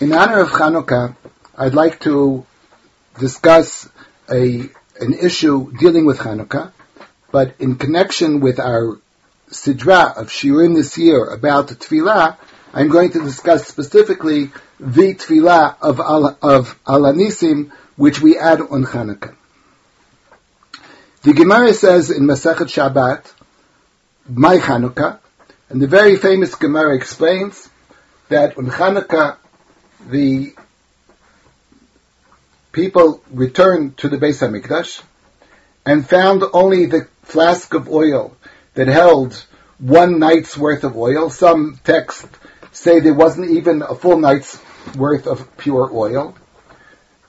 [0.00, 1.14] In honor of Hanukkah,
[1.56, 2.44] I'd like to
[3.20, 3.88] discuss
[4.28, 4.68] a
[4.98, 6.72] an issue dealing with Hanukkah,
[7.30, 8.98] but in connection with our
[9.50, 12.36] sidra of shiurim this year about the tefillah,
[12.72, 14.50] I'm going to discuss specifically
[14.80, 19.36] the tefillah of Al, of Alanisim, which we add on Hanukkah.
[21.22, 23.32] The Gemara says in Masechet Shabbat,
[24.28, 25.20] my Hanukkah,
[25.68, 27.70] and the very famous Gemara explains
[28.28, 29.36] that on Hanukkah,
[30.08, 30.54] the
[32.72, 35.02] people returned to the Beis Hamikdash
[35.86, 38.36] and found only the flask of oil
[38.74, 39.44] that held
[39.78, 41.30] one night's worth of oil.
[41.30, 42.28] Some texts
[42.72, 44.58] say there wasn't even a full night's
[44.96, 46.34] worth of pure oil.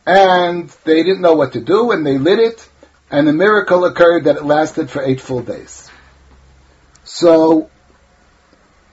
[0.06, 2.70] And they didn't know what to do, and they lit it,
[3.10, 5.90] and the miracle occurred that it lasted for eight full days.
[7.04, 7.70] So,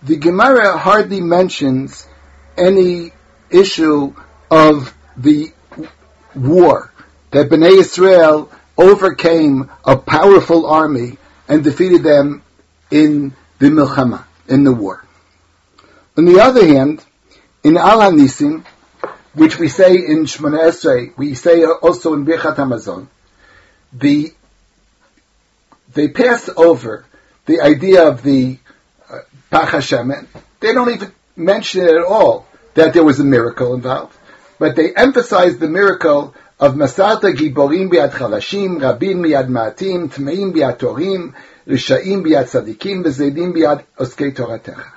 [0.03, 2.06] the Gemara hardly mentions
[2.56, 3.12] any
[3.52, 4.15] issue
[4.51, 5.52] of the
[6.34, 6.92] war
[7.31, 12.42] that Bnei Israel overcame a powerful army and defeated them
[12.91, 15.05] in the milchama, in the war.
[16.17, 17.05] On the other hand,
[17.64, 18.64] in Al Hanisim,
[19.34, 23.06] which we say in Shemona Esrei, we say also in Birchat Hamazon,
[23.92, 24.33] the
[25.95, 27.05] they pass over
[27.47, 28.58] the idea of the
[29.11, 29.19] uh,
[29.50, 30.28] Pach Hashem.
[30.61, 34.17] They don't even mention it at all that there was a miracle involved,
[34.59, 40.79] but they emphasized the miracle of Masata Giborim biad Chalashim, Rabin biad Maatim, Tmeim biad
[40.79, 41.34] Torim,
[41.67, 44.92] Risha'im biad Tzadikim, Bezedim biad Oskei Toratecha.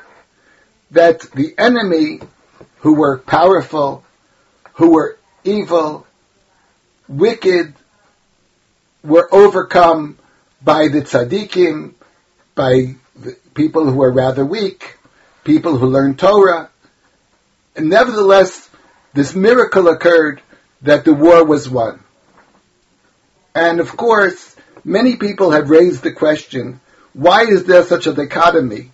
[0.91, 2.19] That the enemy
[2.79, 4.03] who were powerful,
[4.73, 6.05] who were evil,
[7.07, 7.73] wicked,
[9.03, 10.17] were overcome
[10.61, 11.93] by the tzaddikim,
[12.55, 14.97] by the people who are rather weak,
[15.43, 16.69] people who learn Torah.
[17.75, 18.69] And nevertheless,
[19.13, 20.41] this miracle occurred
[20.81, 22.01] that the war was won.
[23.53, 26.79] And of course, many people have raised the question,
[27.13, 28.91] why is there such a dichotomy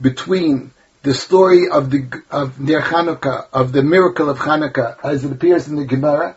[0.00, 5.32] between the story of the of Ner Hanukkah, of the miracle of Hanukkah, as it
[5.32, 6.36] appears in the Gemara,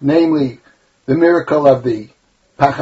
[0.00, 0.60] namely
[1.06, 2.08] the miracle of the
[2.58, 2.78] Pach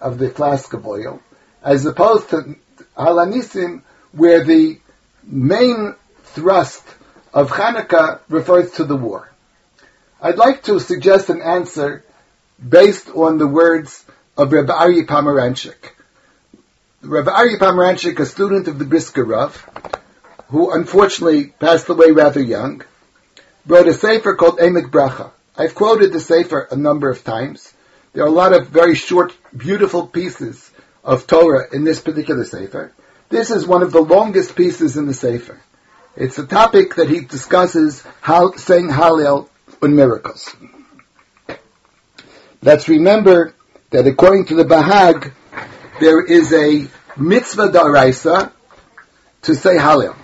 [0.00, 1.20] of the flask of oil,
[1.62, 2.56] as opposed to
[2.96, 4.78] Halanisim, where the
[5.24, 5.94] main
[6.24, 6.84] thrust
[7.36, 9.30] of Hanukkah refers to the war.
[10.22, 12.02] I'd like to suggest an answer
[12.66, 14.02] based on the words
[14.38, 15.90] of Rabbi Aryeh Pomeranchik.
[17.02, 19.54] Rabbi Aryeh Pomeranchik, a student of the Brisker Rav,
[20.48, 22.82] who unfortunately passed away rather young,
[23.66, 25.30] wrote a sefer called Emek Bracha.
[25.58, 27.70] I've quoted the sefer a number of times.
[28.14, 30.70] There are a lot of very short, beautiful pieces
[31.04, 32.92] of Torah in this particular sefer.
[33.28, 35.60] This is one of the longest pieces in the sefer.
[36.16, 39.50] It's a topic that he discusses how saying Hallel
[39.82, 40.56] on miracles.
[42.62, 43.52] Let's remember
[43.90, 45.34] that according to the Bahag,
[46.00, 46.88] there is a
[47.18, 48.50] mitzvah daraisa
[49.42, 50.16] to say Hallel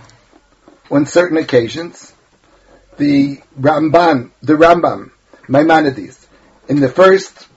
[0.91, 2.15] on certain occasions,
[2.97, 5.11] the Ramban, the Rambam,
[5.47, 6.27] Maimonides,
[6.69, 7.49] in the first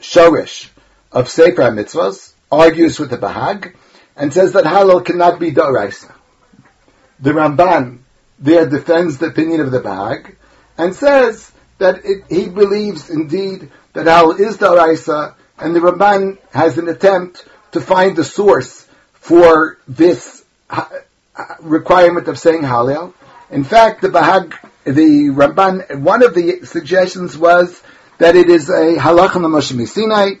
[0.00, 0.68] Shorish
[1.10, 3.74] of Sefer Mitzvahs, argues with the Bahag
[4.16, 6.12] and says that Hallel cannot be Doraisa.
[7.20, 7.98] The Ramban
[8.38, 10.34] there defends the opinion of the Bahag
[10.78, 16.78] and says that it, he believes indeed that Hallel is Doraisa and the Ramban has
[16.78, 20.44] an attempt to find the source for this
[21.60, 23.12] requirement of saying Hallel.
[23.50, 24.54] In fact, the Bahag,
[24.84, 27.82] the Ramban, one of the suggestions was
[28.18, 30.34] that it is a the Moshe Sinai,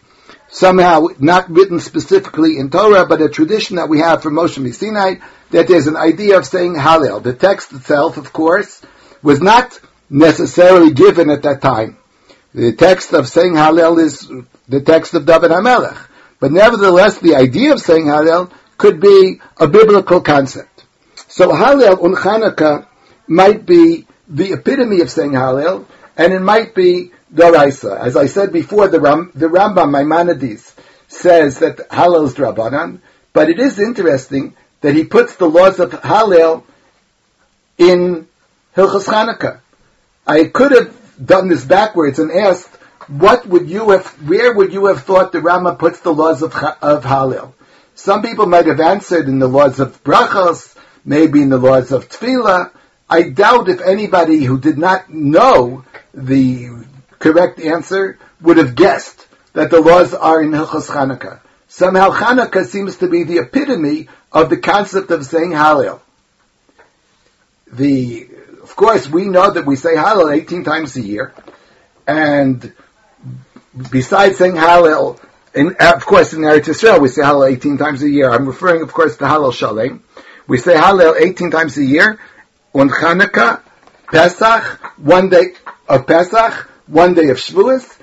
[0.48, 5.16] somehow not written specifically in Torah, but a tradition that we have from Moshe Sinai,
[5.50, 7.22] that there's an idea of saying Hallel.
[7.22, 8.82] The text itself, of course,
[9.22, 9.78] was not
[10.08, 11.98] necessarily given at that time.
[12.54, 14.30] The text of saying Hallel is
[14.68, 15.98] the text of David HaMelech.
[16.40, 20.84] But nevertheless, the idea of saying Hallel could be a biblical concept.
[21.28, 22.86] So Hallel on Chanukah
[23.28, 25.86] might be the epitome of saying Hallel,
[26.16, 27.98] and it might be Doraisa.
[27.98, 30.74] As I said before, the, Ram, the Rambam Maimonides
[31.08, 33.00] says that Hallel is Drabanan,
[33.32, 36.64] but it is interesting that he puts the laws of Hallel
[37.78, 38.26] in
[38.76, 39.60] Hilchas Chanukah.
[40.26, 42.68] I could have done this backwards and asked,
[43.08, 46.54] what would you have, where would you have thought the Rama puts the laws of,
[46.54, 47.52] of Hallel?
[47.94, 52.08] Some people might have answered in the laws of Brachos, maybe in the laws of
[52.08, 52.70] Tefillah.
[53.08, 55.84] I doubt if anybody who did not know
[56.14, 56.68] the
[57.18, 61.40] correct answer would have guessed that the laws are in Hilchos Chanukah.
[61.70, 66.00] Somehow Chanukah seems to be the epitome of the concept of saying Hallel.
[67.72, 68.28] The
[68.60, 71.32] of course, we know that we say Hallel 18 times a year,
[72.08, 72.72] and
[73.90, 75.20] besides saying Hallel,
[75.54, 78.28] in, of course, in Eretz Yisrael, we say Hallel 18 times a year.
[78.28, 80.02] I'm referring, of course, to Hallel Shalem.
[80.48, 82.18] We say Hallel 18 times a year
[82.74, 83.62] on Chanukah,
[84.08, 84.64] Pesach,
[84.98, 85.54] one day
[85.88, 87.96] of Pesach, one day of Shavuos,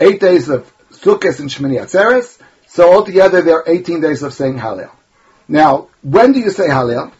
[0.00, 2.35] eight days of Sukkot and Shmini Atzeres.
[2.76, 4.90] So altogether, there are 18 days of saying Hallel.
[5.48, 7.10] Now, when do you say Hallel?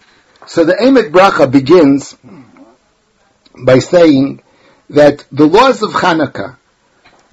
[0.46, 2.14] So the Emek Bracha begins
[3.64, 4.42] by saying
[4.90, 6.58] that the laws of Hanukkah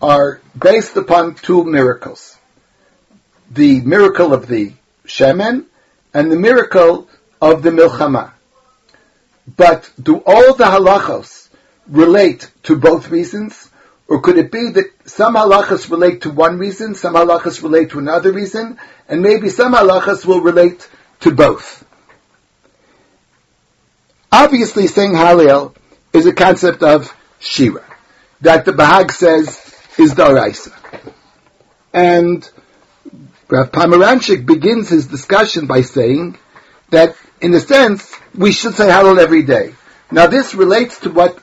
[0.01, 2.37] are based upon two miracles.
[3.51, 4.71] The miracle of the
[5.05, 5.65] Shemen
[6.13, 7.09] and the miracle
[7.41, 8.31] of the Milchama.
[9.57, 11.49] But do all the halachos
[11.89, 13.69] relate to both reasons?
[14.13, 17.97] Or could it be that some halachas relate to one reason, some halachas relate to
[17.97, 18.77] another reason,
[19.09, 20.87] and maybe some halachas will relate
[21.21, 21.83] to both?
[24.31, 25.75] Obviously, saying Hallel
[26.13, 27.83] is a concept of Shira,
[28.41, 30.71] that the Bahag says is the Araisa.
[31.91, 32.47] And
[33.47, 36.37] Rav Pomeranchik begins his discussion by saying
[36.91, 39.73] that, in a sense, we should say Hallel every day.
[40.11, 41.42] Now, this relates to what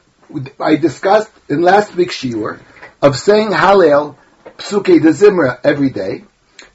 [0.59, 2.61] I discussed in last week's Shiur
[3.03, 4.17] of saying Hallel
[4.59, 6.25] Psuke de Zimra every day,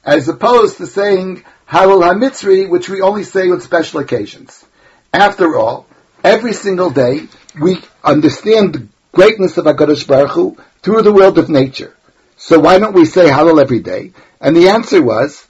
[0.04, 4.64] as opposed to saying Hallel HaMitzri, which we only say on special occasions.
[5.12, 5.86] After all,
[6.22, 7.28] every single day
[7.60, 11.96] we understand the greatness of HaKadosh Baruch Hu through the world of nature.
[12.36, 14.12] So why don't we say Hallel every day?
[14.40, 15.46] And the answer was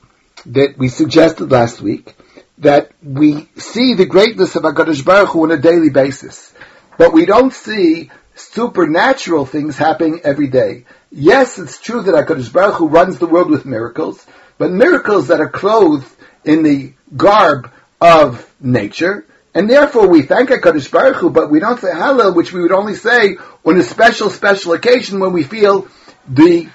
[0.46, 2.14] that we suggested last week
[2.58, 6.54] that we see the greatness of HaKadosh Baruch Hu on a daily basis.
[6.98, 10.84] But we don't see supernatural things happening every day.
[11.10, 14.24] Yes, it's true that HaKadosh Baruch Hu runs the world with miracles,
[14.58, 16.08] but miracles that are clothed
[16.44, 17.70] in the garb
[18.00, 22.52] of nature, and therefore we thank HaKadosh Baruch Hu, but we don't say Hallel, which
[22.52, 25.88] we would only say on a special, special occasion when we feel
[26.28, 26.68] the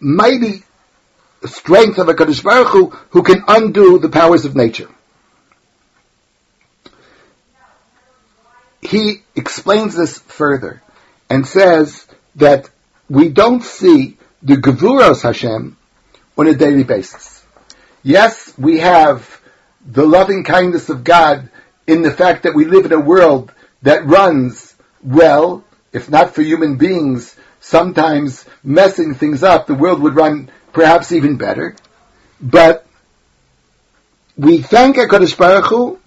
[0.00, 0.62] mighty
[1.44, 4.88] strength of HaKadosh Baruch Hu, who can undo the powers of nature.
[8.84, 10.82] He explains this further
[11.30, 12.68] and says that
[13.08, 15.76] we don't see the Gevuros Hashem
[16.36, 17.44] on a daily basis.
[18.02, 19.40] Yes, we have
[19.86, 21.48] the loving kindness of God
[21.86, 23.52] in the fact that we live in a world
[23.82, 30.14] that runs well, if not for human beings, sometimes messing things up, the world would
[30.14, 31.74] run perhaps even better.
[32.40, 32.86] But
[34.36, 35.98] we thank HaKadosh Baruch Hu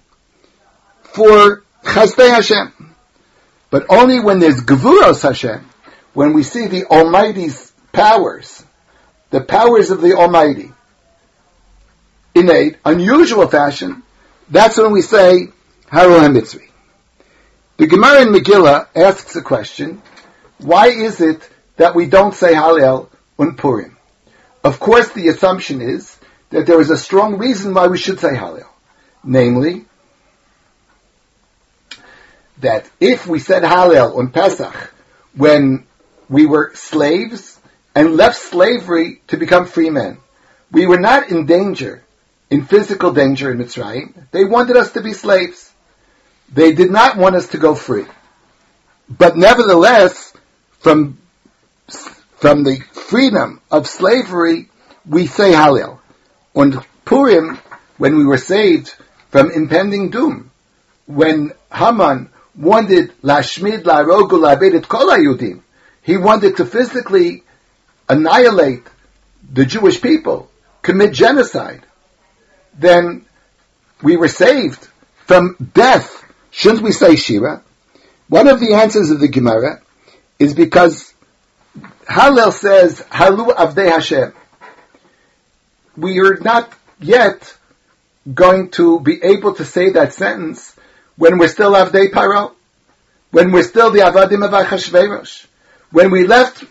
[1.02, 2.94] for Chasdei Hashem.
[3.70, 5.66] But only when there's Gevuros Hashem,
[6.12, 8.64] when we see the Almighty's powers,
[9.30, 10.72] the powers of the Almighty,
[12.34, 14.02] in a unusual fashion,
[14.50, 15.48] that's when we say
[15.90, 16.68] Hallel HaMitzri.
[17.78, 20.02] The Gemara in Megillah asks a question,
[20.58, 23.08] why is it that we don't say Hallel
[23.38, 23.96] on Purim?
[24.64, 26.18] Of course, the assumption is
[26.50, 28.68] that there is a strong reason why we should say Hallel.
[29.24, 29.87] Namely,
[32.60, 34.92] that if we said Hallel on Pesach
[35.34, 35.86] when
[36.28, 37.58] we were slaves
[37.94, 40.18] and left slavery to become free men,
[40.70, 42.02] we were not in danger,
[42.50, 44.12] in physical danger in Mitzrayim.
[44.30, 45.72] They wanted us to be slaves.
[46.52, 48.06] They did not want us to go free.
[49.08, 50.34] But nevertheless,
[50.80, 51.18] from,
[52.36, 54.68] from the freedom of slavery,
[55.06, 55.98] we say Hallel.
[56.54, 57.58] On Purim,
[57.96, 58.94] when we were saved
[59.30, 60.50] from impending doom,
[61.06, 65.62] when Haman wanted Lashmid Larogu Labedit Kol Yudim,
[66.02, 67.44] he wanted to physically
[68.08, 68.86] annihilate
[69.50, 70.50] the Jewish people,
[70.82, 71.82] commit genocide,
[72.74, 73.24] then
[74.02, 74.86] we were saved
[75.26, 76.18] from death
[76.50, 77.62] Shouldn't we say Shira?
[78.28, 79.80] One of the answers of the Gemara
[80.38, 81.14] is because
[82.04, 84.32] Hallel says Halu Avdei Hashem.
[85.96, 87.56] We are not yet
[88.32, 90.74] going to be able to say that sentence
[91.18, 92.52] when we're still Avdei Paro,
[93.32, 95.46] when we're still the Avadim of Achashverosh.
[95.90, 96.64] When we left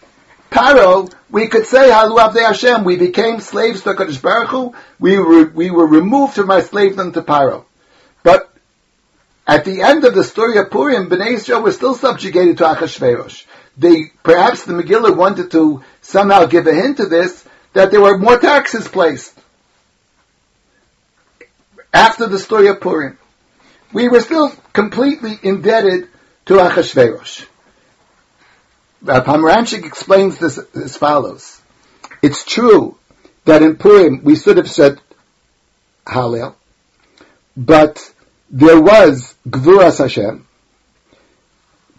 [0.50, 2.86] Paro, we could say Halu Avdei Hashem.
[2.86, 4.76] We became slaves to Kodesh Baruch Hu.
[5.00, 7.66] We were, we were removed from our slavedom to Paro.
[8.24, 8.50] But
[9.46, 13.46] at the end of the story of Purim, Bnei Israel were still subjugated to Achashverosh.
[13.78, 18.18] They, perhaps the Megillah wanted to somehow give a hint to this, that there were
[18.18, 19.38] more taxes placed.
[21.94, 23.18] After the story of Purim.
[23.94, 26.10] We were still completely indebted
[26.48, 27.46] to Achashverosh.
[29.08, 31.62] Uh, Pomeranchik explains this as follows.
[32.22, 32.98] It's true
[33.46, 35.00] that in Purim we should have said
[36.06, 36.56] Hallel,
[37.56, 38.12] but
[38.50, 40.46] there was Gvuras Hashem,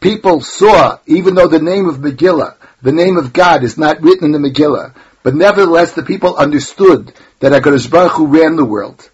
[0.01, 4.35] people saw, even though the name of Megillah, the name of God is not written
[4.35, 9.09] in the Megillah, but nevertheless the people understood that HaKadosh Baruch Hu ran the world.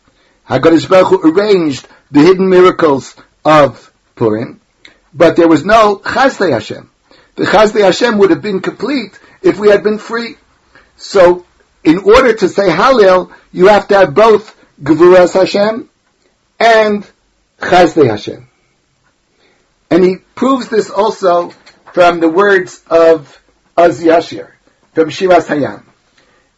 [0.48, 4.60] HaKadosh Baruch Hu arranged the hidden miracles of Purim,
[5.12, 6.88] but there was no Chazdei Hashem.
[7.34, 10.36] The Chazdei Hashem would have been complete if we had been free.
[10.96, 11.44] So,
[11.82, 15.90] in order to say Hallel, you have to have both Gevuras Hashem
[16.60, 17.04] and
[17.58, 18.48] Chazdei Hashem.
[19.90, 21.50] And he proves this also
[21.92, 23.42] from the words of
[23.76, 24.52] Az Yashir,
[24.92, 25.82] from Shiras Hayam.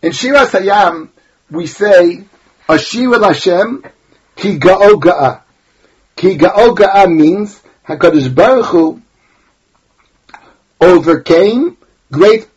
[0.03, 1.09] In Shiras Hayam,
[1.51, 2.25] we say,
[2.69, 3.85] Ashir Hashem,
[4.37, 5.46] ki ga'o ga'a.
[6.17, 9.03] Ki ga'o ga'a means, HaKadosh Baruch Hu
[10.81, 11.77] overcame
[12.11, 12.49] great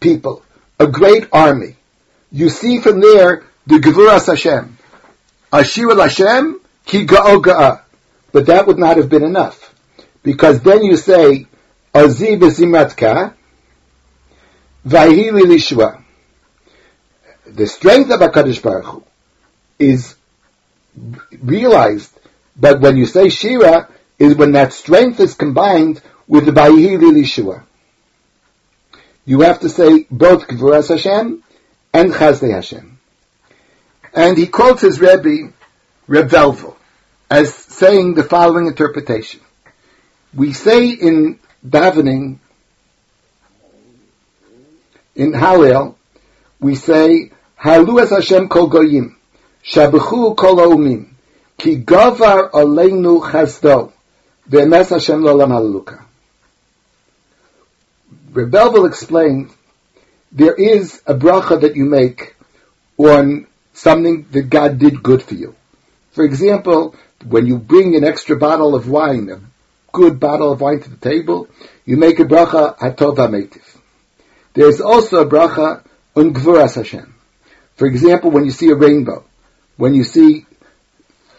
[0.00, 0.42] people,
[0.78, 1.76] a great army.
[2.30, 4.78] You see from there the Gevuras Hashem.
[5.52, 7.82] Ashir Hashem, ki ga'o ga'a.
[8.32, 9.74] But that would not have been enough.
[10.22, 11.46] Because then you say,
[11.94, 13.34] Aziv Zimatka,
[14.86, 16.02] Vahili Lishwa.
[17.44, 19.04] The strength of HaKadosh Baruch Hu
[19.78, 20.14] is
[21.42, 22.18] realized,
[22.56, 23.88] but when you say Shira,
[24.22, 27.64] is when that strength is combined with the Vahili Lishwa.
[29.24, 31.42] You have to say both Gvuras Hashem
[31.92, 33.00] and Chazdei Hashem.
[34.14, 35.52] And he quotes his Rebbe,
[36.06, 36.76] Reb Velvel,
[37.28, 39.40] as saying the following interpretation.
[40.34, 42.38] We say in davening,
[45.16, 45.96] in Hallel,
[46.60, 49.16] we say, Halu es Hashem kol goyim,
[49.64, 51.11] shabechu kol haumim,
[51.58, 53.92] ki gavar aleinu chazdo,
[54.48, 56.04] ve'emes Hashem lo haluka.
[58.32, 59.50] Reb Velvel explain,
[60.30, 62.34] there is a bracha that you make
[62.96, 65.54] on something that God did good for you.
[66.12, 66.94] For example,
[67.26, 69.40] when you bring an extra bottle of wine, a
[69.92, 71.48] good bottle of wine to the table,
[71.84, 73.62] you make a bracha hatov hametiv.
[74.54, 75.84] There's also a bracha
[76.16, 77.14] on gvuras Hashem.
[77.76, 79.24] For example, when you see a rainbow,
[79.76, 80.46] when you see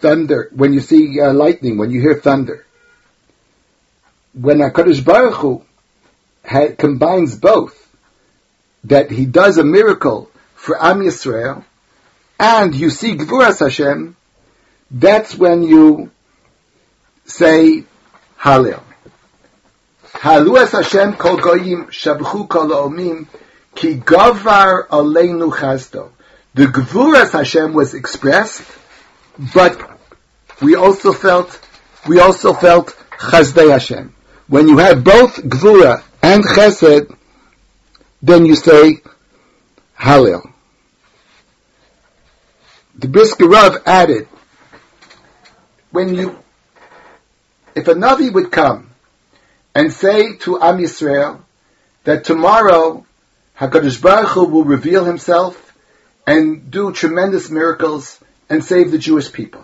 [0.04, 2.66] thunder, when you see uh, lightning, when you hear thunder,
[4.34, 5.64] when Hakadosh Baruch Hu
[6.78, 7.80] combines both,
[8.84, 11.64] that He does a miracle for Am Yisrael,
[12.38, 14.18] and you see Gvuras Hashem,
[14.92, 16.12] that's when you
[17.24, 17.86] say
[18.38, 18.84] Hallel.
[20.04, 23.28] Halu es Hashem kol goyim shabchu kol omim
[23.74, 26.12] ki gavar aleinu chazdo.
[26.54, 28.64] The Gvuras Hashem was expressed,
[29.54, 29.93] but
[30.64, 31.60] we also felt,
[32.08, 34.16] we also felt Chazdei Hashem.
[34.48, 37.16] When you have both Gvura and Chesed,
[38.22, 39.02] then you say
[40.00, 40.50] Hallel.
[42.96, 44.28] The Brisker Rav added,
[45.92, 46.40] when you,
[47.76, 48.90] if a Navi would come
[49.76, 51.42] and say to Am Yisrael
[52.06, 53.06] that tomorrow
[53.58, 55.76] Hakadosh Baruch Hu will reveal Himself
[56.26, 59.64] and do tremendous miracles and save the Jewish people.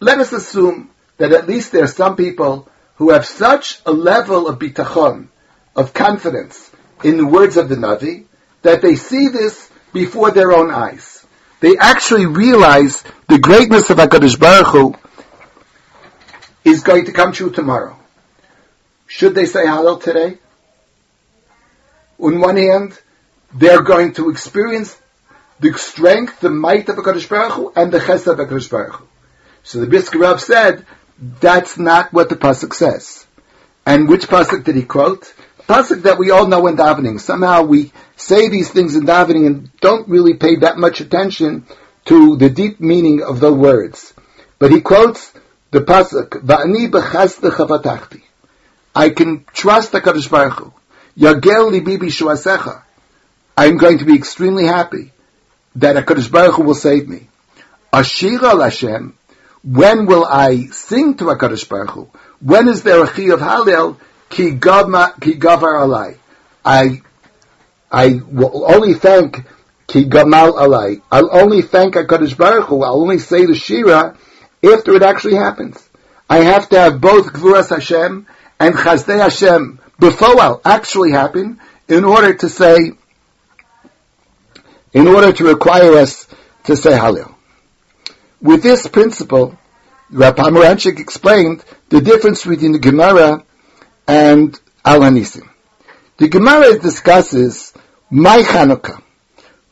[0.00, 4.48] Let us assume that at least there are some people who have such a level
[4.48, 5.28] of bitachon,
[5.74, 6.70] of confidence
[7.04, 8.24] in the words of the Navi,
[8.62, 11.26] that they see this before their own eyes.
[11.60, 14.94] They actually realize the greatness of HaKadosh Baruch Hu
[16.64, 17.98] is going to come true tomorrow.
[19.06, 20.38] Should they say Hallel today?
[22.18, 22.98] On one hand,
[23.54, 24.96] they're going to experience
[25.60, 29.07] the strength, the might of HaKadosh Baruch Hu, and the chesed of HaKadosh Baruch Hu.
[29.68, 30.86] So the Brisker Rav said,
[31.18, 33.26] that's not what the Pasuk says.
[33.84, 35.30] And which Pasuk did he quote?
[35.68, 37.20] Pasuk that we all know in davening.
[37.20, 41.66] Somehow we say these things in davening and don't really pay that much attention
[42.06, 44.14] to the deep meaning of the words.
[44.58, 45.34] But he quotes
[45.70, 48.22] the pasuk, "Va'ani b'chasda chavatachti."
[48.96, 50.72] I can trust the Kadosh Baruch Hu.
[51.18, 52.80] Yagel libi b'shuasecha.
[53.54, 55.12] I'm going to be extremely happy
[55.76, 57.28] that Hakadosh Baruch Hu will save me.
[57.92, 59.17] Ashira Hashem.
[59.62, 62.08] When will I sing to Hakadosh Baruch Hu?
[62.40, 63.98] When is there a chi of Hallel?
[64.30, 66.18] Ki gavar alai.
[66.64, 67.02] I
[67.90, 69.44] I will only thank
[69.86, 71.02] ki gamal alai.
[71.10, 72.82] I'll only thank Hakadosh Baruch Hu.
[72.82, 74.16] I'll only say the shira
[74.64, 75.88] after it actually happens.
[76.28, 78.26] I have to have both Gvuras Hashem
[78.60, 82.92] and Chazdei Hashem before it actually happen in order to say,
[84.92, 86.28] in order to require us
[86.64, 87.34] to say Hallel.
[88.40, 89.58] With this principle,
[90.10, 93.44] Rabbi Pomeranchik explained the difference between the Gemara
[94.06, 95.48] and Al Hanisim.
[96.18, 97.72] The Gemara discusses
[98.10, 99.02] my Chanukah,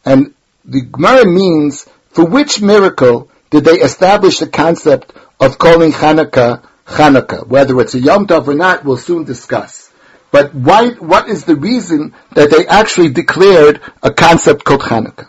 [0.04, 6.62] and the Gemara means for which miracle did they establish the concept of calling Hanukkah
[6.86, 7.46] Hanukkah.
[7.46, 9.90] Whether it's a Yom Tov or not, we'll soon discuss.
[10.30, 15.28] But why, what is the reason that they actually declared a concept called Hanukkah?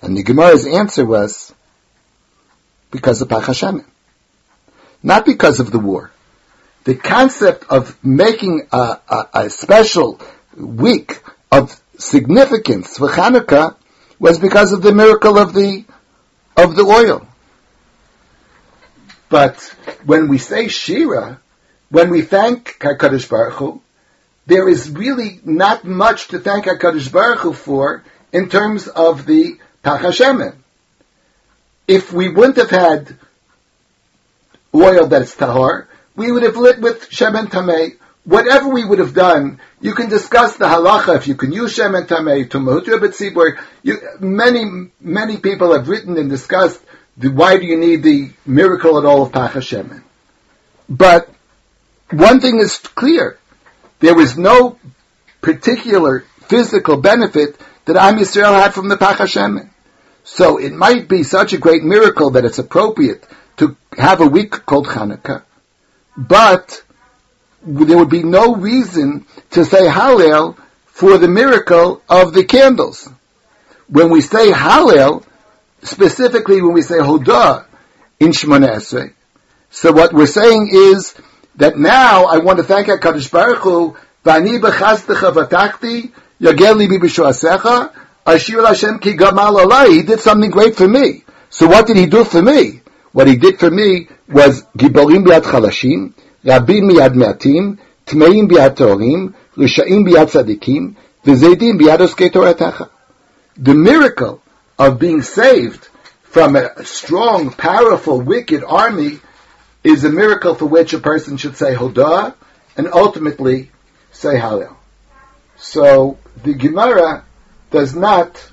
[0.00, 1.52] And the Gemara's answer was,
[2.90, 3.48] because of Pach
[5.02, 6.10] Not because of the war.
[6.84, 10.20] The concept of making a, a, a special
[10.56, 13.76] week of significance for Hanukkah
[14.18, 15.84] was because of the miracle of the
[16.56, 17.26] of the oil.
[19.28, 19.60] But
[20.04, 21.40] when we say Shira,
[21.90, 23.82] when we thank HaKadosh Baruch Hu,
[24.46, 28.02] there is really not much to thank HaKadosh Baruch Hu for
[28.32, 30.02] in terms of the Pach
[31.86, 33.16] If we wouldn't have had
[34.74, 37.96] oil that's tahor, we would have lit with Shemen Tameh.
[38.24, 42.06] Whatever we would have done, you can discuss the halacha if you can use Shemen
[42.06, 43.58] Tameh to Mahutra B'tzibur.
[44.20, 46.82] Many, many people have written and discussed
[47.16, 50.02] the, why do you need the miracle at all of Pach Shemen.
[50.88, 51.28] But
[52.10, 53.38] one thing is clear.
[54.00, 54.78] There was no
[55.40, 59.70] particular physical benefit that Am Yisrael had from the Pach Shemen.
[60.22, 63.26] So it might be such a great miracle that it's appropriate
[63.56, 65.42] to have a week called Hanukkah,
[66.14, 66.82] but
[67.62, 73.08] there would be no reason to say Hallel for the miracle of the candles.
[73.88, 75.24] When we say Hallel,
[75.82, 77.64] specifically when we say Hodah
[78.20, 79.14] in Shemona Esrei,
[79.70, 81.14] so what we're saying is
[81.56, 83.96] that now I want to thank HaKadosh Baruch Hu,
[86.40, 87.92] yagel libi b'shuasecha,
[88.26, 89.88] Ashir Hashem ki gamal.
[89.88, 91.24] He did something great for me.
[91.50, 92.82] So what did he do for me?
[93.12, 96.12] What he did for me was giborim biad chalashim,
[96.44, 102.90] rabim biad me'atim, tmeim biad torim, risha'im biad tzadikim, v'zeidim biad oskei toratacha.
[103.56, 104.42] The miracle
[104.78, 105.88] of being saved
[106.22, 109.20] from a strong, powerful, wicked army
[109.82, 112.34] is a miracle for which a person should say Hodah
[112.76, 113.70] and ultimately
[114.12, 114.76] say Hallel.
[115.56, 117.24] So the Gemara
[117.70, 118.50] does not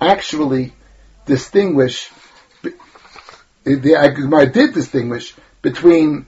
[0.00, 0.72] actually
[1.26, 2.10] distinguish,
[2.62, 6.26] the Gemara did distinguish between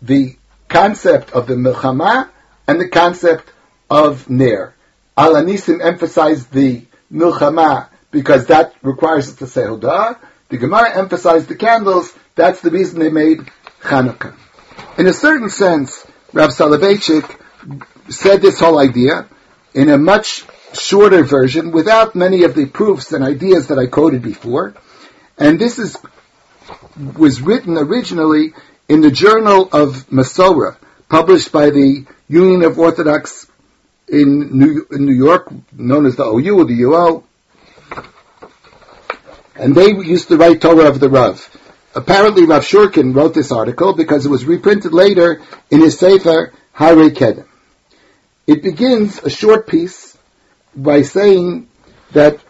[0.00, 0.36] the
[0.68, 2.28] concept of the milchama
[2.66, 3.50] and the concept
[3.90, 4.74] of ner.
[5.16, 10.18] Alanisim emphasized the milchama because that requires us to say Hodah.
[10.48, 12.14] The Gemara emphasized the candles.
[12.34, 13.40] That's the reason they made
[13.82, 14.34] Chanukah.
[14.96, 17.40] In a certain sense, Rav Soloveitchik
[18.08, 19.28] said this whole idea
[19.74, 24.22] in a much shorter version without many of the proofs and ideas that I quoted
[24.22, 24.74] before.
[25.36, 25.96] And this is
[27.16, 28.52] was written originally
[28.88, 30.76] in the Journal of Masorah,
[31.08, 33.46] published by the Union of Orthodox
[34.08, 37.24] in New, in New York, known as the OU or the UO.
[39.54, 41.48] And they used to write Torah of the Rav.
[41.94, 47.10] Apparently, Rav Shurkin wrote this article because it was reprinted later in his Sefer Harei
[47.10, 47.47] Kedem.
[48.48, 50.16] It begins a short piece
[50.74, 51.68] by saying
[52.12, 52.40] that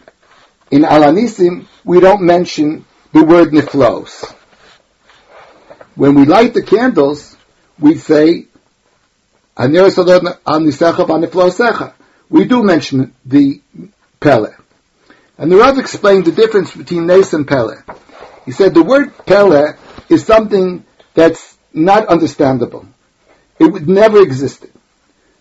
[0.71, 4.23] in Alanisim we don't mention the word niflos.
[5.95, 7.35] When we light the candles,
[7.77, 8.45] we say
[12.29, 13.61] we do mention the
[14.21, 14.53] pele.
[15.37, 17.75] And the Rav explained the difference between Nes and pele.
[18.45, 19.73] He said the word pele
[20.07, 22.87] is something that's not understandable.
[23.59, 24.71] It would never existed.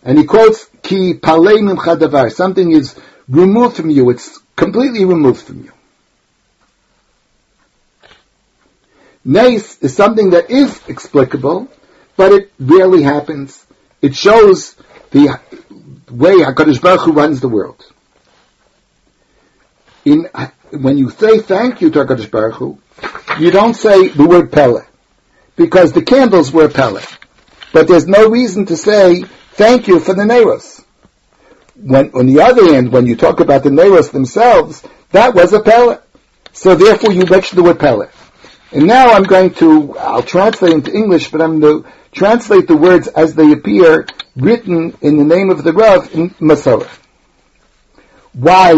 [0.08, 4.08] And he quotes ki palei mimcha Something is removed from you.
[4.08, 5.72] It's completely removed from you.
[9.22, 11.68] Nes is something that is explicable,
[12.16, 13.66] but it rarely happens.
[14.00, 14.76] It shows
[15.10, 15.38] the
[16.10, 17.84] way HaKadosh Baruch Hu runs the world.
[20.06, 20.26] In,
[20.70, 22.78] when you say thank you to HaKadosh Baruch Hu,
[23.38, 24.86] you don't say the word Pele,
[25.54, 27.02] because the candles were Pele.
[27.74, 29.24] But there's no reason to say
[29.58, 30.84] thank you for the Neros.
[31.74, 35.60] When, on the other hand, when you talk about the Neros themselves, that was a
[35.60, 35.98] pele.
[36.52, 38.08] So therefore you mentioned the word pele.
[38.72, 42.76] And now I'm going to, I'll translate into English, but I'm going to translate the
[42.76, 46.88] words as they appear written in the name of the Rav in Masorah.
[48.32, 48.72] Why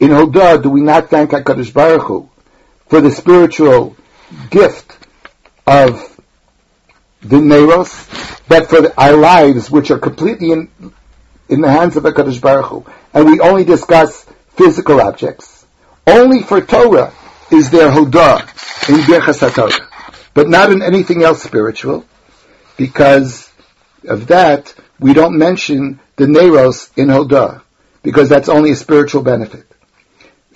[0.00, 2.30] in Hodah do we not thank HaKadosh Baruch Hu
[2.88, 3.96] for the spiritual
[4.50, 4.96] gift
[5.66, 6.08] of
[7.22, 8.08] the Neros,
[8.52, 10.68] but for our lives, which are completely in,
[11.48, 12.84] in the hands of HaKadosh Baruch Hu,
[13.14, 14.26] and we only discuss
[14.58, 15.64] physical objects.
[16.06, 17.14] Only for Torah
[17.50, 18.40] is there Hodah
[18.90, 19.86] in Birchas HaTorah,
[20.34, 22.04] but not in anything else spiritual,
[22.76, 23.50] because
[24.06, 27.62] of that, we don't mention the Neros in Hodah,
[28.02, 29.64] because that's only a spiritual benefit.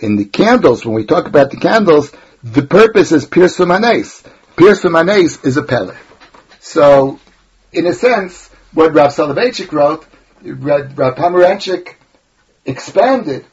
[0.01, 3.73] In the candles, when we talk about the candles, the purpose is Pirsum
[4.55, 5.97] Pirsa Manes is a Pele.
[6.61, 7.19] So,
[7.77, 10.07] in a sense, what Rav Soloveitchik wrote,
[10.43, 11.95] Rav Pomeranchik
[12.65, 13.45] expanded.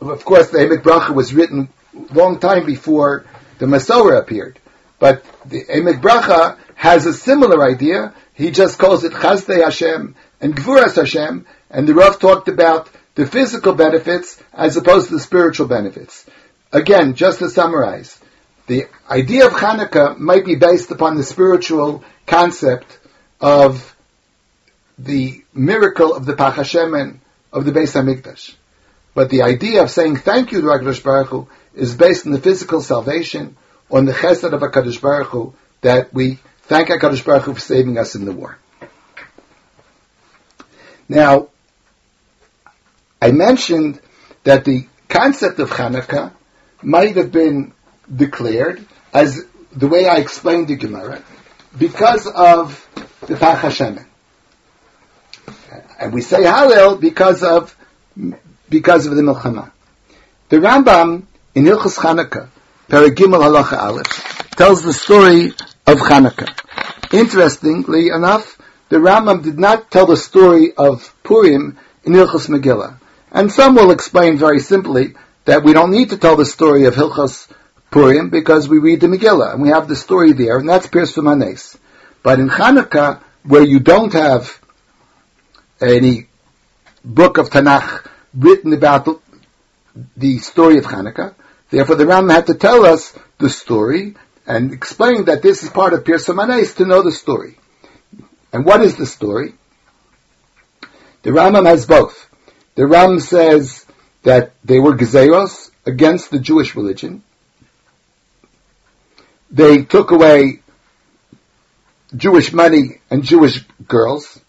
[0.00, 1.68] Of course, the Emek Bracha was written
[2.12, 3.24] long time before
[3.58, 4.58] the Masorah appeared.
[4.98, 8.14] But the Emek Bracha has a similar idea.
[8.34, 13.26] He just calls it Chazdei Hashem and Gvuras Hashem, and the Rav talked about the
[13.26, 16.26] physical benefits as opposed to the spiritual benefits.
[16.72, 18.18] Again, just to summarize,
[18.66, 22.98] the idea of Hanukkah might be based upon the spiritual concept
[23.44, 23.94] of
[24.98, 27.18] the miracle of the Pachashemen
[27.52, 28.54] of the Beis Hamikdash.
[29.12, 32.40] But the idea of saying thank you to HaKadosh Baruch Hu is based on the
[32.40, 33.58] physical salvation,
[33.90, 37.98] on the chesed of HaKadosh Baruch Hu, that we thank HaKadosh Baruch Hu for saving
[37.98, 38.56] us in the war.
[41.06, 41.48] Now,
[43.20, 44.00] I mentioned
[44.44, 46.32] that the concept of Hanukkah
[46.82, 47.74] might have been
[48.10, 51.22] declared as the way I explained the Gemara
[51.78, 52.88] because of
[53.26, 53.98] the Pach Hashem.
[55.98, 57.76] And we say Hallel because of
[58.68, 59.70] because of the Milchama.
[60.48, 62.48] The Rambam in Hilchos Chanukah,
[62.88, 65.46] Paragimel Halacha Aleph, tells the story
[65.86, 66.52] of Chanukah.
[67.12, 68.58] Interestingly enough,
[68.88, 72.98] the Rambam did not tell the story of Purim in Hilchos Megillah.
[73.30, 76.94] And some will explain very simply that we don't need to tell the story of
[76.94, 77.48] Hilchos
[77.94, 81.38] Purim because we read the Megillah and we have the story there, and that's Pirsumei
[81.38, 81.78] Nisa.
[82.24, 84.60] But in Hanukkah, where you don't have
[85.80, 86.26] any
[87.04, 88.04] book of Tanakh
[88.34, 89.22] written about
[90.16, 91.36] the, story of Hanukkah,
[91.70, 95.92] therefore the Ram had to tell us the story and explain that this is part
[95.92, 97.56] of Pirsumei Nisa to know the story.
[98.52, 99.54] And what is the story?
[101.22, 102.28] The Rambam has both.
[102.74, 103.86] The Ram says
[104.24, 107.22] that they were gezeros against the Jewish religion,
[109.50, 110.60] they took away
[112.16, 114.40] Jewish money and Jewish girls.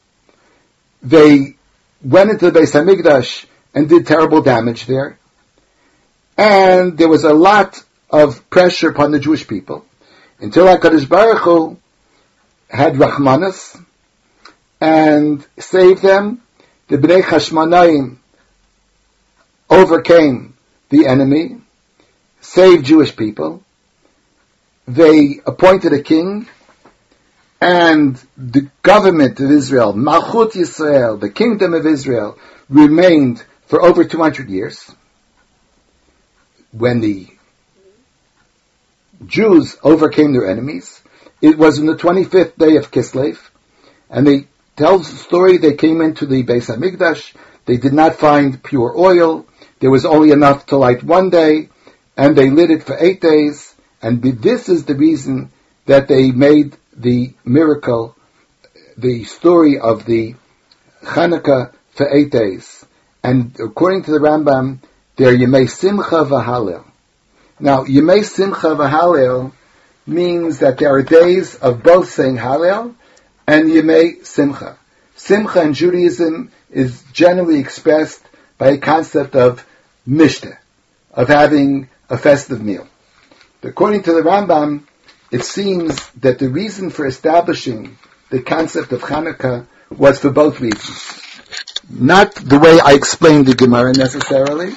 [1.02, 1.56] They
[2.04, 5.18] went into the Beis Hamikdash and did terrible damage there.
[6.38, 9.86] And there was a lot of pressure upon the Jewish people
[10.40, 11.78] until HaKadosh Baruch Hu
[12.70, 13.82] had Rahmanas
[14.82, 16.42] and saved them.
[16.88, 18.18] The Bnei Chashmonaim
[19.70, 20.56] overcame
[20.90, 21.58] the enemy,
[22.42, 23.64] saved Jewish people,
[24.88, 26.48] they appointed a king,
[27.60, 32.38] and the government of Israel, Malchut Yisrael, the kingdom of Israel,
[32.70, 34.92] remained for over 200 years.
[36.72, 37.28] When the
[39.26, 41.02] Jews overcame their enemies,
[41.42, 43.40] it was on the 25th day of Kislev,
[44.10, 47.34] and they tell the story, they came into the Beis HaMikdash,
[47.66, 49.48] they did not find pure oil,
[49.80, 51.70] there was only enough to light one day,
[52.18, 53.75] and they lit it for eight days,
[54.06, 55.52] and this is the reason
[55.88, 58.16] that they made the miracle,
[58.96, 60.36] the story of the
[61.02, 62.86] Hanukkah for eight days.
[63.24, 64.78] And according to the Rambam,
[65.16, 66.86] they're Yemei Simcha v'Halel.
[67.60, 69.54] Now, Yemei Simcha v'Halel
[70.06, 72.94] means that there are days of both saying Halel
[73.48, 74.78] and Yemei Simcha.
[75.16, 78.24] Simcha in Judaism is generally expressed
[78.60, 79.66] by a concept of
[80.08, 80.60] mishta,
[81.12, 82.88] of having a festive meal.
[83.66, 84.84] According to the Rambam,
[85.32, 87.98] it seems that the reason for establishing
[88.30, 91.20] the concept of Hanukkah was for both reasons.
[91.90, 94.74] Not the way I explained the Gemara necessarily,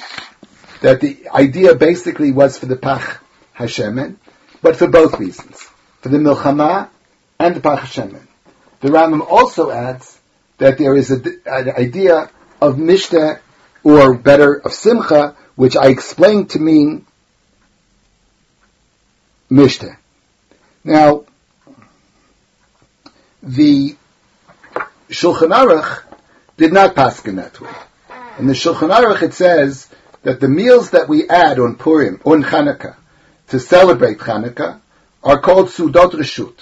[0.81, 3.21] that the idea basically was for the Pach
[3.55, 4.15] Hashemen,
[4.63, 5.69] but for both reasons.
[6.01, 6.89] For the Milchama
[7.37, 8.25] and the Pach Hashemen.
[8.79, 10.19] The Rambam also adds
[10.57, 13.39] that there is a, an idea of Mishta,
[13.83, 17.05] or better, of Simcha, which I explained to mean
[19.49, 19.97] Mishnah.
[20.83, 21.25] Now,
[23.41, 23.95] the
[25.09, 26.03] Shulchan Aruch
[26.57, 27.71] did not pass in that way.
[28.37, 29.87] In the Shulchan Aruch it says
[30.23, 32.95] that the meals that we add on Purim, on Chanukah,
[33.47, 34.79] to celebrate Chanukah,
[35.23, 36.57] are called Sudot Reshut.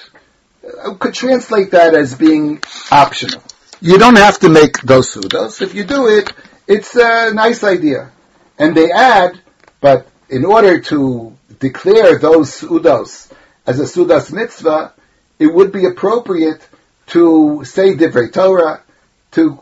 [0.84, 3.44] I could translate that as being optional.
[3.80, 5.62] You don't have to make those Sudos.
[5.62, 6.32] If you do it,
[6.68, 8.12] it's a nice idea.
[8.58, 9.40] And they add,
[9.82, 13.32] but in order to declare those sudos
[13.66, 14.94] as a sudas mitzvah,
[15.40, 16.68] it would be appropriate
[17.08, 18.82] to say divrei Torah,
[19.32, 19.60] to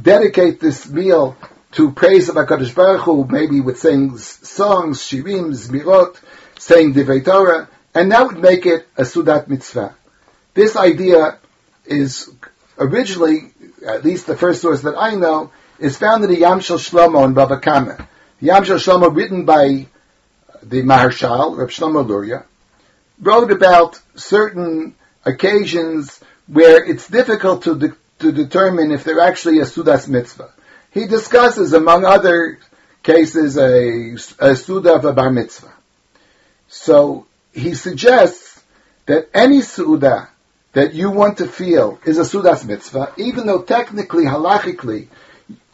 [0.00, 1.36] dedicate this meal
[1.72, 6.16] to praise of HaKadosh Baruch Hu, maybe with saying songs, shirim, zmirot,
[6.58, 9.94] saying divrei Torah, and that would make it a sudat mitzvah.
[10.54, 11.38] This idea
[11.86, 12.30] is
[12.78, 13.52] originally,
[13.86, 17.24] at least the first source that I know, is found in the Yam Shel Shlomo
[17.24, 17.96] in Bava Kama.
[18.40, 19.86] The Yam Shel Shlomo written by
[20.62, 22.44] the Maharshal, Reb Shlomo Luria,
[23.20, 24.94] wrote about certain
[25.24, 30.52] occasions where it's difficult to, de- to determine if they're actually a Sudas mitzvah.
[30.92, 32.58] He discusses, among other
[33.02, 35.72] cases, a, a Suda of a bar mitzvah.
[36.68, 38.62] So he suggests
[39.06, 40.28] that any Suda
[40.72, 45.08] that you want to feel is a Sudas mitzvah, even though technically, halachically,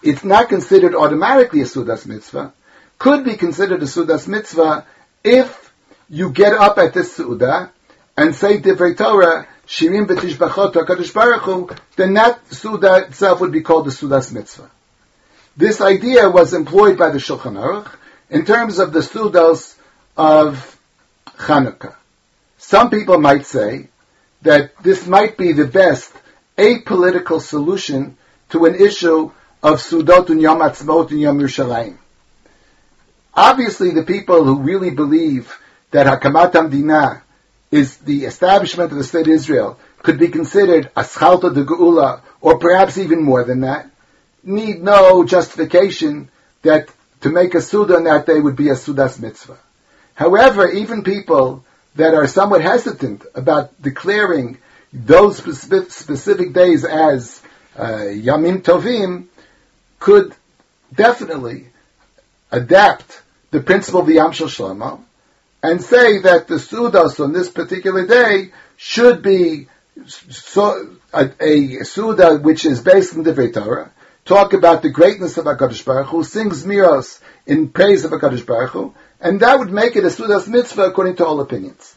[0.03, 2.53] it's not considered automatically a Sudas mitzvah,
[2.99, 4.87] could be considered a Sudas mitzvah
[5.23, 5.73] if
[6.09, 7.73] you get up at this Suda
[8.17, 13.63] and say Divrei Torah, Shirim B'Tishbachot HaKadosh Baruch Hu, then that Suda itself would be
[13.63, 14.71] called the Sudas mitzvah.
[15.57, 17.91] This idea was employed by the Shulchan Aruch
[18.31, 19.77] in terms of the Sudos
[20.17, 20.79] of
[21.37, 21.95] Chanukah.
[22.59, 23.89] Some people might say
[24.43, 26.13] that this might be the best
[26.57, 28.17] apolitical solution
[28.51, 29.31] to an issue
[29.63, 31.99] of Sudot and Yom Atzmaut and Yom Yerushalayim.
[33.37, 35.55] Obviously, the people who really believe
[35.91, 37.21] that Hakamat Hamdina
[37.71, 42.59] is the establishment of the state of Israel could be considered Aschalta de Geula, or
[42.59, 43.91] perhaps even more than that,
[44.43, 46.31] need no justification
[46.63, 46.89] that
[47.21, 49.59] to make a Suda on that day would be a Sudas mitzvah.
[50.15, 51.65] However, even people
[51.97, 54.59] that are somewhat hesitant about declaring
[54.93, 57.43] those specific, specific days as
[57.77, 59.27] uh, Yamim Tovim
[59.99, 60.35] could
[60.95, 61.67] definitely
[62.51, 65.01] adapt the principle of the Yam Shel Shlomo
[65.63, 69.69] and say that the Sudas on this particular day should be
[70.07, 73.91] so, a, a Suda which is based on the Torah,
[74.25, 78.71] talk about the greatness of HaKadosh Baruch Hu, sings miros in praise of HaKadosh Baruch
[78.71, 81.97] Hu, and that would make it a Sudas mitzvah according to all opinions.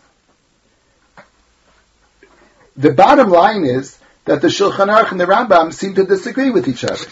[2.77, 6.67] The bottom line is that the Shulchan Aruch and the Rambam seem to disagree with
[6.67, 7.03] each other.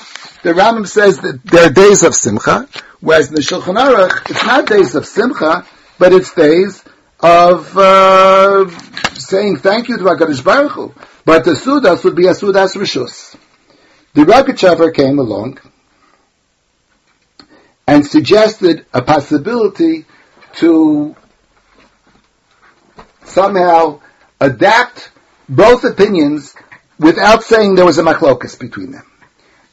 [0.44, 4.46] The Rambam says that there are days of Simcha, whereas in the Shulchan Aruch, it's
[4.46, 5.66] not days of Simcha,
[5.98, 6.84] but it's days
[7.20, 8.70] of uh,
[9.16, 10.94] saying thank you to HaKadosh Baruch Hu.
[11.26, 13.36] But the Sudas would be a Sudas Rishus.
[14.14, 15.58] The Rogachover came along
[17.88, 20.06] and suggested a possibility
[20.58, 21.16] to
[23.24, 24.02] somehow
[24.40, 25.10] adapt
[25.50, 26.54] both opinions
[27.00, 29.06] without saying there was a machlokas between them.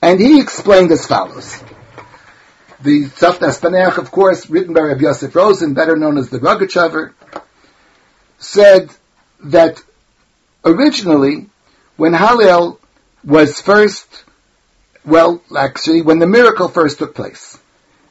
[0.02, 1.62] And he explained as follows.
[2.82, 7.12] The Tzafnas Paneach, of course, written by Rabbi Yosef Rosen, better known as the Rogachover,
[8.38, 8.90] said
[9.44, 9.82] that
[10.64, 11.46] originally,
[11.96, 12.78] when Hallel
[13.24, 14.24] was first,
[15.04, 17.58] well, actually, when the miracle first took place,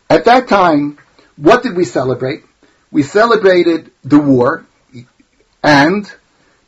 [0.09, 0.97] at that time,
[1.35, 2.43] what did we celebrate?
[2.91, 4.65] We celebrated the war
[5.63, 6.11] and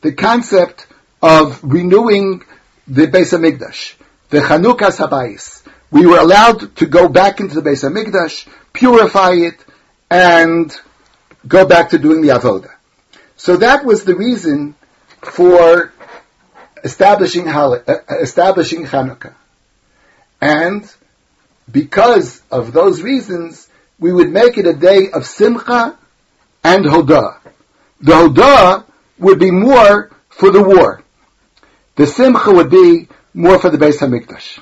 [0.02, 0.86] the concept
[1.22, 2.42] of renewing
[2.86, 3.94] the Beis Hamikdash,
[4.30, 5.62] the Chanukas Habayis.
[5.90, 9.64] We were allowed to go back into the Beis Hamikdash, purify it,
[10.10, 10.74] and
[11.46, 12.70] go back to doing the avoda.
[13.36, 14.74] So that was the reason
[15.22, 15.92] for
[16.84, 17.78] establishing uh,
[18.20, 19.34] establishing Hanukkah.
[20.40, 20.92] And
[21.70, 25.98] because of those reasons, we would make it a day of Simcha
[26.62, 27.38] and Hodah.
[28.00, 28.84] The Hodah
[29.18, 31.02] would be more for the war.
[31.96, 34.60] The Simcha would be more for the Beis Hamikdash.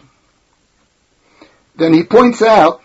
[1.77, 2.81] Then he points out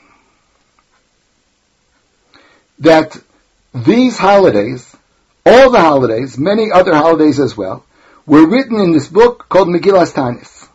[2.79, 3.15] that
[3.73, 4.95] these holidays,
[5.45, 7.85] all the holidays, many other holidays as well,
[8.25, 10.67] were written in this book called Megillas Tanis.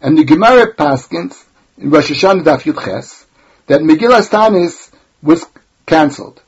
[0.00, 1.44] And the Gemara Paskins,
[1.76, 3.26] in Rosh Hashanah Daf Yud Ches,
[3.66, 4.90] that Megillas Tanis
[5.22, 5.44] was
[5.86, 6.40] cancelled.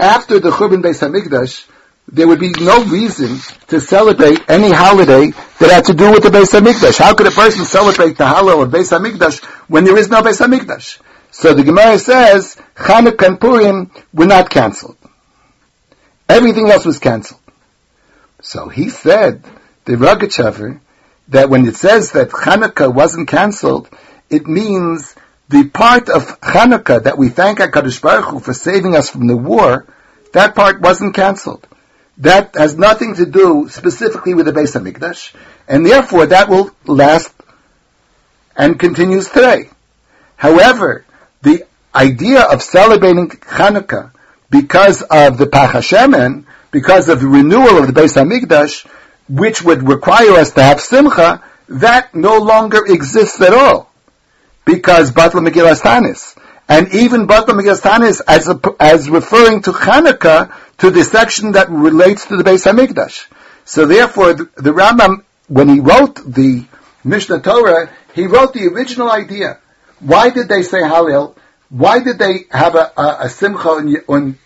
[0.00, 1.66] After the Churban Beis Hamikdash,
[2.10, 6.30] there would be no reason to celebrate any holiday that had to do with the
[6.30, 6.98] Beis Hamikdash.
[6.98, 10.40] How could a person celebrate the Hallel of Beis Hamikdash when there is no Beis
[10.40, 11.00] Hamikdash?
[11.30, 14.96] So the Gemara says Chanukah and Purim were not cancelled.
[16.28, 17.40] Everything else was cancelled.
[18.40, 19.44] So he said,
[19.84, 20.80] the Rogachover,
[21.28, 23.88] that when it says that Chanukah wasn't cancelled,
[24.30, 25.14] it means
[25.50, 29.36] the part of Chanukah that we thank HaKadosh Baruch Hu for saving us from the
[29.36, 29.86] war,
[30.32, 31.66] that part wasn't cancelled
[32.18, 35.34] that has nothing to do specifically with the Beis Hamikdash,
[35.68, 37.32] and therefore that will last
[38.56, 39.70] and continues today.
[40.36, 41.04] However,
[41.42, 44.12] the idea of celebrating Hanukkah
[44.50, 45.72] because of the Pach
[46.70, 48.86] because of the renewal of the Beis Hamikdash,
[49.28, 53.90] which would require us to have Simcha, that no longer exists at all.
[54.64, 56.36] Because Batla Megillas.
[56.68, 62.26] And even Batla Megillas as, a, as referring to Hanukkah to the section that relates
[62.26, 63.26] to the Beis Hamikdash.
[63.64, 66.64] So therefore, the, the Rambam, when he wrote the
[67.04, 69.58] Mishnah Torah, he wrote the original idea.
[70.00, 71.36] Why did they say Hallel?
[71.68, 74.38] Why did they have a, a, a simcha on, on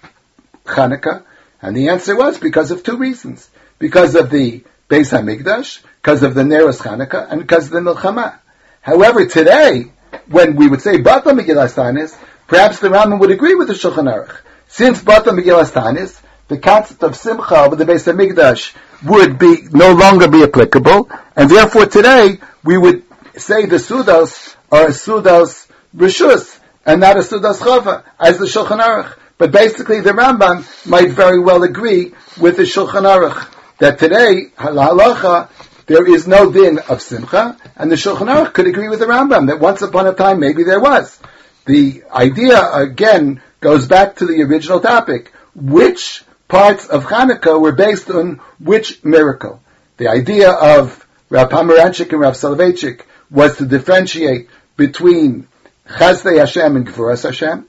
[0.64, 1.24] Chanukah?
[1.60, 3.48] And the answer was because of two reasons.
[3.82, 8.38] because of the Beis Hamikdash, because of the Neros Chanukah, and because of the Milchama.
[8.80, 9.90] However, today,
[10.28, 12.16] when we would say Bata Megillas Tanis,
[12.46, 14.36] perhaps the Rambam would agree with the Shulchan Aruch.
[14.72, 19.92] Since Batla Megillas Taanis, the concept of Simcha with the Beis Hamikdash would be no
[19.92, 23.04] longer be applicable, and therefore today we would
[23.36, 29.14] say the Sudos are Sudos Rishus, and not a Sudas Chova, as the Shulchan Aruch.
[29.36, 35.50] But basically the Rambam might very well agree with the Shulchan Aruch, that today, halacha,
[35.84, 39.48] there is no din of simcha, and the Shulchan Aruch could agree with the Rambam
[39.48, 41.20] that once upon a time maybe there was.
[41.66, 48.10] The idea again goes back to the original topic: which parts of Hanukkah were based
[48.10, 49.62] on which miracle?
[49.96, 55.48] The idea of Rav Pomeranchik and Rav Soloveitchik was to differentiate between
[55.88, 57.66] Chasdei Hashem and Gvuras Hashem,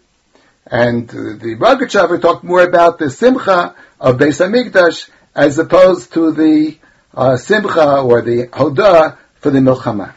[0.68, 6.78] and the Rogatchover talked more about the Simcha of Beis Hamikdash as opposed to the
[7.14, 10.12] uh, simcha or the hodah for the milchama.